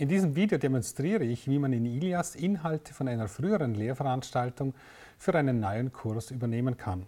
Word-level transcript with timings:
In 0.00 0.08
diesem 0.08 0.34
Video 0.34 0.56
demonstriere 0.56 1.24
ich, 1.24 1.46
wie 1.46 1.58
man 1.58 1.74
in 1.74 1.84
Ilias 1.84 2.34
Inhalte 2.34 2.94
von 2.94 3.06
einer 3.06 3.28
früheren 3.28 3.74
Lehrveranstaltung 3.74 4.72
für 5.18 5.34
einen 5.34 5.60
neuen 5.60 5.92
Kurs 5.92 6.30
übernehmen 6.30 6.78
kann. 6.78 7.04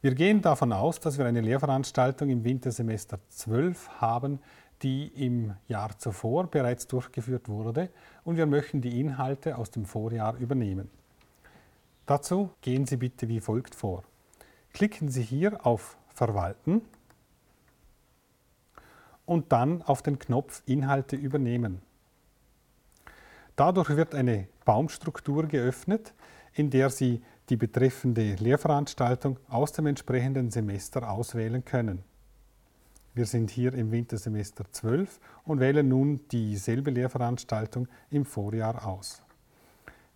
Wir 0.00 0.14
gehen 0.14 0.40
davon 0.40 0.72
aus, 0.72 1.00
dass 1.00 1.18
wir 1.18 1.26
eine 1.26 1.42
Lehrveranstaltung 1.42 2.30
im 2.30 2.44
Wintersemester 2.44 3.18
12 3.28 4.00
haben, 4.00 4.38
die 4.80 5.08
im 5.08 5.52
Jahr 5.66 5.98
zuvor 5.98 6.46
bereits 6.46 6.86
durchgeführt 6.86 7.46
wurde 7.46 7.90
und 8.24 8.38
wir 8.38 8.46
möchten 8.46 8.80
die 8.80 8.98
Inhalte 8.98 9.58
aus 9.58 9.70
dem 9.70 9.84
Vorjahr 9.84 10.34
übernehmen. 10.38 10.88
Dazu 12.06 12.48
gehen 12.62 12.86
Sie 12.86 12.96
bitte 12.96 13.28
wie 13.28 13.40
folgt 13.40 13.74
vor. 13.74 14.02
Klicken 14.72 15.10
Sie 15.10 15.22
hier 15.22 15.66
auf 15.66 15.98
Verwalten 16.14 16.80
und 19.26 19.52
dann 19.52 19.82
auf 19.82 20.00
den 20.00 20.18
Knopf 20.18 20.62
Inhalte 20.64 21.14
übernehmen. 21.14 21.82
Dadurch 23.58 23.88
wird 23.88 24.14
eine 24.14 24.46
Baumstruktur 24.64 25.48
geöffnet, 25.48 26.14
in 26.54 26.70
der 26.70 26.90
Sie 26.90 27.24
die 27.48 27.56
betreffende 27.56 28.36
Lehrveranstaltung 28.36 29.36
aus 29.48 29.72
dem 29.72 29.86
entsprechenden 29.86 30.52
Semester 30.52 31.10
auswählen 31.10 31.64
können. 31.64 32.04
Wir 33.14 33.26
sind 33.26 33.50
hier 33.50 33.74
im 33.74 33.90
Wintersemester 33.90 34.64
12 34.70 35.18
und 35.44 35.58
wählen 35.58 35.88
nun 35.88 36.20
dieselbe 36.30 36.92
Lehrveranstaltung 36.92 37.88
im 38.10 38.24
Vorjahr 38.24 38.86
aus. 38.86 39.22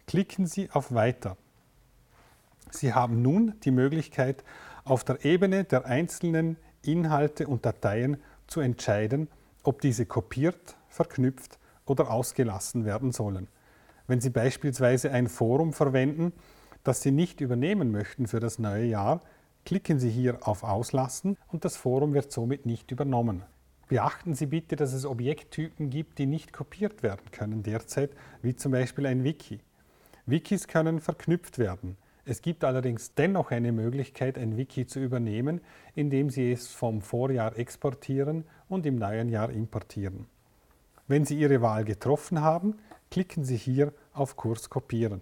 Klicken 0.06 0.46
Sie 0.46 0.70
auf 0.70 0.94
Weiter. 0.94 1.36
Sie 2.70 2.94
haben 2.94 3.22
nun 3.22 3.54
die 3.64 3.72
Möglichkeit, 3.72 4.44
auf 4.84 5.02
der 5.02 5.24
Ebene 5.24 5.64
der 5.64 5.84
einzelnen 5.86 6.58
Inhalte 6.82 7.48
und 7.48 7.66
Dateien 7.66 8.18
zu 8.46 8.60
entscheiden, 8.60 9.26
ob 9.64 9.80
diese 9.80 10.06
kopiert, 10.06 10.76
verknüpft 10.88 11.58
oder 11.86 12.10
ausgelassen 12.10 12.84
werden 12.84 13.12
sollen. 13.12 13.48
Wenn 14.06 14.20
Sie 14.20 14.30
beispielsweise 14.30 15.10
ein 15.10 15.28
Forum 15.28 15.72
verwenden, 15.72 16.32
das 16.84 17.02
Sie 17.02 17.10
nicht 17.10 17.40
übernehmen 17.40 17.90
möchten 17.90 18.26
für 18.26 18.40
das 18.40 18.58
neue 18.58 18.84
Jahr, 18.84 19.20
klicken 19.64 19.98
Sie 19.98 20.10
hier 20.10 20.46
auf 20.46 20.64
Auslassen 20.64 21.36
und 21.48 21.64
das 21.64 21.76
Forum 21.76 22.14
wird 22.14 22.32
somit 22.32 22.66
nicht 22.66 22.90
übernommen. 22.90 23.44
Beachten 23.88 24.34
Sie 24.34 24.46
bitte, 24.46 24.76
dass 24.76 24.92
es 24.92 25.04
Objekttypen 25.04 25.90
gibt, 25.90 26.18
die 26.18 26.26
nicht 26.26 26.52
kopiert 26.52 27.02
werden 27.02 27.30
können 27.30 27.62
derzeit, 27.62 28.10
wie 28.40 28.56
zum 28.56 28.72
Beispiel 28.72 29.06
ein 29.06 29.22
Wiki. 29.22 29.60
Wikis 30.26 30.66
können 30.66 31.00
verknüpft 31.00 31.58
werden. 31.58 31.96
Es 32.24 32.40
gibt 32.40 32.62
allerdings 32.62 33.14
dennoch 33.14 33.50
eine 33.50 33.72
Möglichkeit, 33.72 34.38
ein 34.38 34.56
Wiki 34.56 34.86
zu 34.86 35.00
übernehmen, 35.00 35.60
indem 35.94 36.30
Sie 36.30 36.52
es 36.52 36.68
vom 36.68 37.02
Vorjahr 37.02 37.58
exportieren 37.58 38.44
und 38.68 38.86
im 38.86 38.96
neuen 38.96 39.28
Jahr 39.28 39.50
importieren. 39.50 40.26
Wenn 41.08 41.24
Sie 41.24 41.38
Ihre 41.38 41.60
Wahl 41.62 41.84
getroffen 41.84 42.40
haben, 42.40 42.78
klicken 43.10 43.44
Sie 43.44 43.56
hier 43.56 43.92
auf 44.12 44.36
Kurs 44.36 44.70
kopieren. 44.70 45.20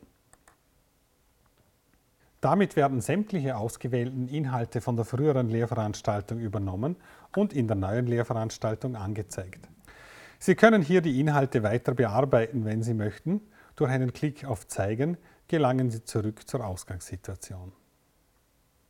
Damit 2.41 2.75
werden 2.75 3.01
sämtliche 3.01 3.57
ausgewählten 3.57 4.29
Inhalte 4.29 4.81
von 4.81 4.97
der 4.97 5.05
früheren 5.05 5.51
Lehrveranstaltung 5.51 6.39
übernommen 6.39 6.97
und 7.37 7.53
in 7.53 7.67
der 7.67 7.77
neuen 7.77 8.07
Lehrveranstaltung 8.07 8.97
angezeigt. 8.97 9.69
Sie 10.39 10.55
können 10.55 10.81
hier 10.81 11.03
die 11.03 11.21
Inhalte 11.21 11.63
weiter 11.63 11.95
bearbeiten, 11.95 12.65
wenn 12.65 12.83
Sie 12.83 12.95
möchten. 12.95 13.43
Durch 13.77 13.91
einen 13.91 14.15
Klick 14.15 14.47
auf 14.47 14.67
Zeigen 14.67 15.19
gelangen 15.49 15.91
Sie 15.91 16.03
zurück 16.05 16.49
zur 16.49 16.65
Ausgangssituation. 16.67 17.73